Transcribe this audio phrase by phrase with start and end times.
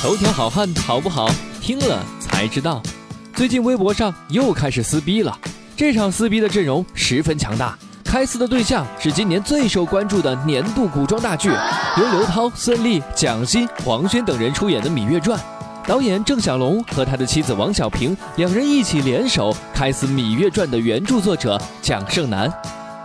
[0.00, 1.28] 头条好汉好不好？
[1.60, 2.80] 听了才知道。
[3.34, 5.36] 最近微博上又开始撕逼了，
[5.76, 7.76] 这场撕逼的阵容十分强大。
[8.04, 15.36] 开撕的对象是今年最受关注的年度古装大剧，由刘涛、孙俪、蒋欣、黄轩等人出演的《芈月传》。
[15.84, 22.48] 导演郑晓龙和他的妻子王小平两人一起联手开撕《芈月传》的原著作者蒋胜男。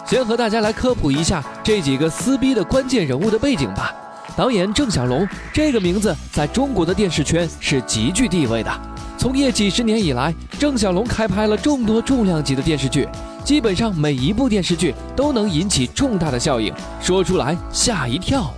[0.06, 3.92] 先和大家来科普一下这几个撕逼的关键人物的背景吧。
[4.36, 8.72] 导演郑晓龙这个名字在中国的电视圈是极具地位的。
[9.18, 13.08] 从业几十年以来，郑晓龙开拍了众多重量级的电视剧，
[13.46, 18.52] 基本上每一部电视剧都能引起重大的效应，说出来吓一跳。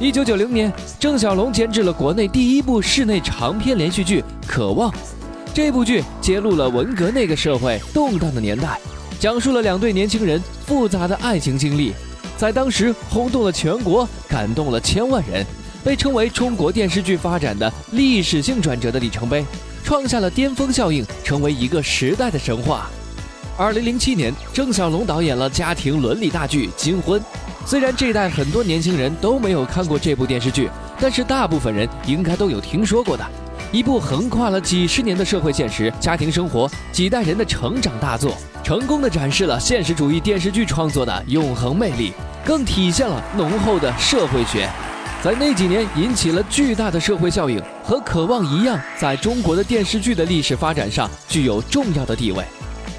[0.00, 4.90] 一九九零年，郑晓龙监制了国内第一部室内长篇连续剧《渴望》，
[5.52, 8.80] 这部剧揭露了文革那个社会动荡的年代，
[9.20, 11.92] 讲述了两对年轻人复杂的爱情经历。
[12.38, 15.44] 在当时轰动了全国，感动了千万人，
[15.84, 19.44] 被称为中国电视剧发展的历史性转折的里程碑，
[19.84, 22.88] 创下了巅峰效应，成为一个时代的神话。
[23.58, 27.20] 二零零七年，郑晓龙导演了家庭伦理大剧《金婚》，
[27.66, 33.26] 虽然这一代很多年轻人都没有看过这部电视剧，但是大部分人应该都有听说过的。
[33.72, 42.12] 一部横跨了几十年的社会现实、家庭生活、几代人的成长大作，成功的展示了现实主义电视剧创作的永恒魅力，
[42.44, 44.68] 更体现了浓厚的社会学，
[45.22, 52.44] 在那几年引起了巨大的社会效应，和《渴望》一样，在中国的电视剧的历史发展上具有重要的地位。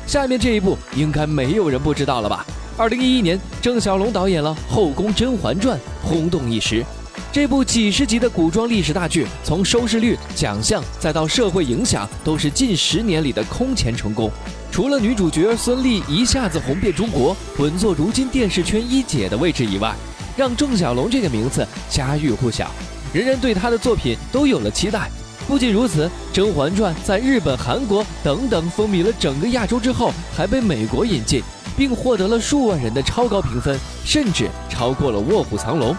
[0.08, 2.46] 下面这一部应该没有人不知道了吧？
[2.78, 6.86] 二零一一年，郑晓龙导演了《后宫甄嬛传》，轰动一时。
[7.34, 14.30] 这部几十集的古装历史大剧，从收视率、奖项再到社会影响，都是近十年里的空前成功。
[14.70, 19.96] 除了女主角孙俪一下子红遍中国，稳坐如今电视圈一姐的位置以外，
[20.36, 22.70] 让郑晓龙这个名字家喻户晓，
[23.14, 25.10] 人人对他的作品都有了期待。
[25.48, 31.42] 不仅如此，《甄嬛传》在日本、韩国等等风靡了整个亚洲之后，还被美国引进，
[31.78, 35.94] 并获得了数万人的超高评分，甚至超过了《卧虎藏龙》。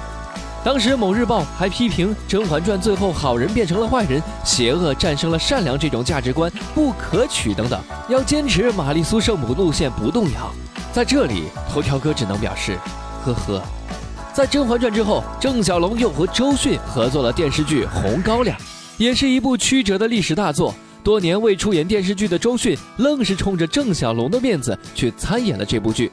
[0.65, 10.53] 当时某日报还批评《甄嬛传》最后好人变成了坏人，邪恶战胜了善良这种价值观不可取等等，要坚持玛丽苏圣母路线不动摇。
[10.93, 12.79] 在这里，头条哥只能表示，
[13.25, 13.61] 呵呵。
[14.33, 18.57] 在《甄嬛传》之后，郑晓龙又和周迅合作了电视剧《红高粱》，
[18.99, 20.73] 也是一部曲折的历史大作。
[21.03, 26.09] 多年未出演电视剧的周迅，愣是冲着郑晓龙的面子去参演了这部剧。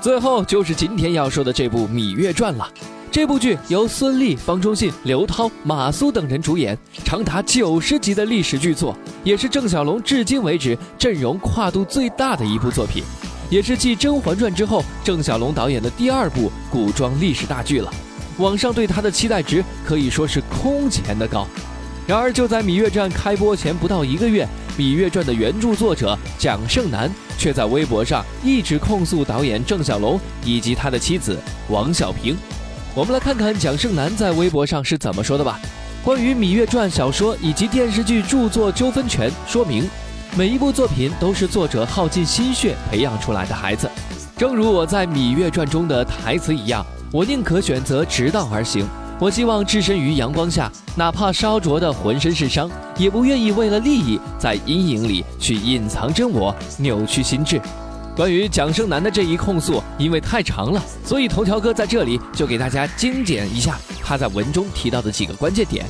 [0.00, 2.70] 最后就是今天要说的这部《芈月传》了。
[3.12, 13.02] 这部剧由孙俪、方中信、刘涛、马苏等人主演，长达九十集的历史剧作，也是郑晓龙至今为止阵容跨度最大的一部作品，
[13.50, 17.92] 也是继《甄嬛传》之后郑晓龙导演的第二部古装历史大剧了。
[18.38, 21.44] 网上对他的期待值可以说是空前的高。
[22.06, 24.48] 然而，就在《芈月传》开播前不到一个月，
[24.80, 31.36] 《芈月传》的原著作者蒋胜男却在微博上一直控诉导演郑晓龙以及他的妻子
[31.68, 32.36] 王小平。
[32.92, 35.60] 我们来看看蒋胜男在微博上是怎么说的吧。
[36.04, 39.88] 关于《芈月传》小说以及电视剧著作纠纷权，说明
[40.34, 43.88] 每一部作品都是作者耗尽心血培养出来的孩子。
[44.36, 48.84] 正如我在《芈月传》中的台词一样，我宁可选择直道而行。
[49.20, 57.60] 我希望置身于阳光下，哪怕烧灼的浑身是伤，也不愿意为了利益在阴影里去隐藏真我，扭曲心智。
[58.16, 65.86] 关于蒋胜男的这一控诉，因为太长了，所以头条哥在这里就给大家精简一下他在文中提到的几个关键点。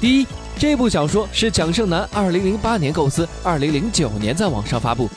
[0.00, 0.26] 第一，
[0.58, 5.08] 这部小说是蒋胜男2008年构思，2009年在网上发布。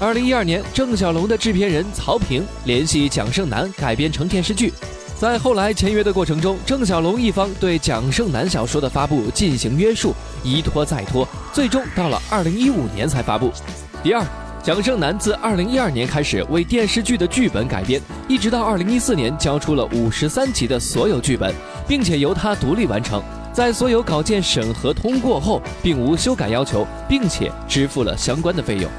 [0.00, 4.72] 2012年，郑晓龙的制片人曹平联系蒋胜男改编成电视剧。
[5.18, 13.52] 在后来签约的过程中，郑晓龙一方对蒋胜男小说的发布进行约束，一拖再拖，最终到了2015年才发布。
[14.02, 14.24] 第二。
[14.62, 17.98] 蒋胜男自二零一二年开始为电视剧的剧本改编，
[18.28, 21.54] 一直到二零一四年交出了五十三集的所有剧本，
[21.88, 23.22] 并且由他独立完成。
[23.54, 28.90] 在所有稿件审核通过后，并无修改要求，并且支付了相关的费用。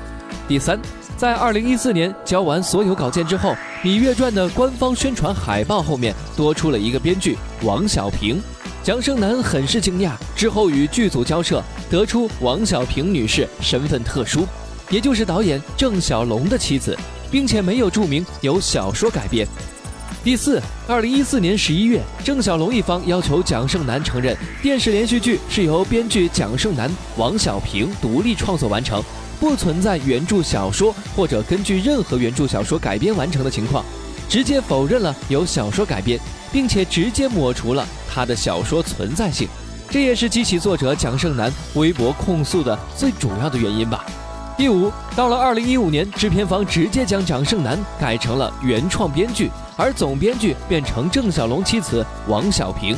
[0.47, 0.79] 第三，
[1.15, 3.51] 在二零一四年交完所有稿件之后，
[3.83, 8.41] 《芈月传》的官方宣传海报后面多出了一个编剧王小平。
[8.81, 14.43] 蒋胜男很是惊讶，之后与剧组交涉，得出王小平女士身份特殊。
[14.91, 16.95] 也就是导演郑晓龙的妻子，
[17.31, 19.47] 并且没有注明由小说改编。
[20.23, 29.01] 第四，二零一四年十一月，郑晓龙一方要求蒋胜男承认电视连续剧是由编剧蒋胜男、王小平独立创作完成，
[29.39, 33.83] 不存在原著小说或者根据任何原著小说改编完成的情况，
[34.29, 36.19] 直接否认了由小说改编，
[36.51, 39.47] 并且直接抹除了他的小说存在性。
[39.89, 44.05] 这也是激起作者蒋胜男微博控诉的最主要的原因吧。
[44.61, 52.95] 第五，到了二零一五年，制片方直接将蒋胜男改成了原创编剧，而总编剧变成郑晓龙妻子王小平。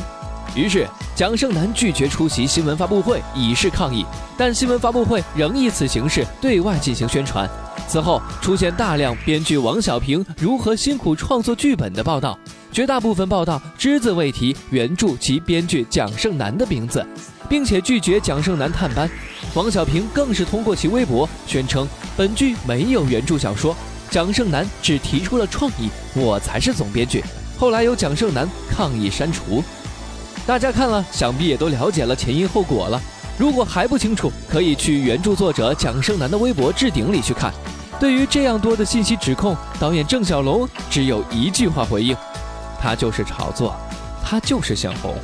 [0.54, 4.04] 于是，蒋胜男拒绝出席新闻发布会，以示抗议。
[4.36, 7.48] 但新闻发布会仍以此形式对外进行宣传。
[7.88, 12.38] 此后，出现大量编剧王小平如何辛苦创作剧本的报道，
[12.74, 17.06] 绝大部分报道只字未提原著及编剧蒋胜男的名字，
[17.48, 19.08] 并且拒绝蒋胜男探班。
[19.54, 21.86] 王小平更是通过其微博宣称，
[22.16, 23.76] 本剧没有原著小说，
[24.10, 27.22] 蒋胜男只提出了创意，我才是总编剧。
[27.56, 29.62] 后来由蒋胜男抗议删除。
[30.44, 33.00] 大家看了，想必也都了解了前因后果了。
[33.38, 37.54] 如果还不清楚，可以去原著作者蒋胜男的微博置顶里去看。
[38.00, 42.16] 对于这样多的信息指控，导演郑晓龙只有一句话回应：
[42.84, 43.74] 他就是炒作，
[44.22, 45.14] 他就是想红。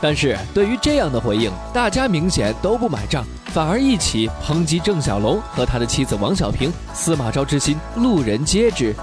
[0.00, 3.22] 但是对于这样的回应，大家明显都不买账，
[3.52, 8.96] 反而一起抨击郑晓龙和他的妻子王小平司马昭之心，路人皆知。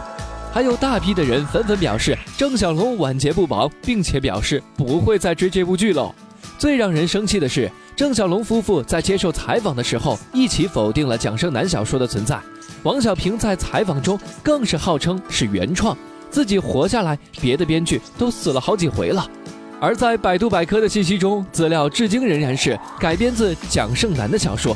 [0.51, 6.11] 还有大批的人纷纷表示郑晓龙晚节不保，并且表示不会再追这部剧喽。
[6.57, 12.39] 最让人生气的是，郑晓龙夫妇在接受采访的时候一起否定了蒋胜男小说的存在。
[12.81, 15.95] 王小平在采访中更是号称是原创，
[16.29, 19.29] 自己活下来，别的编剧都死了好几回了。
[19.79, 24.75] 而在百度百科的信息中，资料至今仍然是改编自蒋胜男的小说，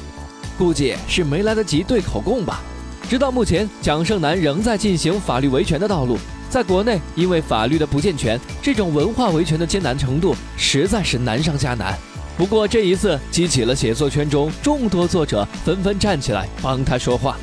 [0.57, 2.61] 估计是没来得及对口供吧。
[3.09, 6.17] 直到目前，蒋胜男仍在进行法律维权的道路。
[6.49, 11.97] 在国内，因为法律的不健全，这种文化维权的艰难程度实在是难上加难。
[12.37, 17.37] 不过这一次，激起了写作圈中众多作者纷纷站起来帮他说话。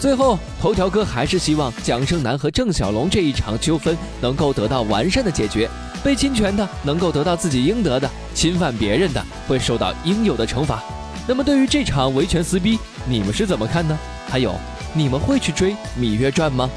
[0.00, 5.68] 最后，头条哥还是希望蒋胜男和郑小龙这一场纠纷能够得到完善的解决，
[6.04, 10.82] 被侵权的能够得到自己应得的，侵犯别人的会受到应有的惩罚。
[11.26, 13.98] 那么，对于这场维权撕逼，你们是怎么看呢？
[14.28, 14.54] 还有。
[14.94, 16.68] 你们会去追《芈月传》吗？